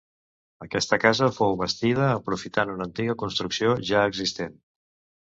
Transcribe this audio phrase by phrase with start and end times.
[0.65, 4.63] Aquesta casa fou bastida aprofitant una antiga construcció ja existent.